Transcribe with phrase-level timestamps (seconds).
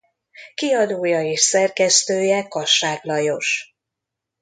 [0.53, 3.75] Kiadója és szerkesztője Kassák Lajos.